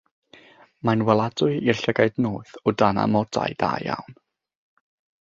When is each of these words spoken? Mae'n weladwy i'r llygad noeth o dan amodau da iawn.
Mae'n 0.89 1.03
weladwy 1.09 1.59
i'r 1.69 1.83
llygad 1.83 2.19
noeth 2.27 2.57
o 2.65 2.75
dan 2.85 3.05
amodau 3.05 3.57
da 3.63 3.73
iawn. 3.89 4.21